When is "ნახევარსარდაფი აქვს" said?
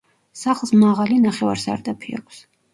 1.27-2.45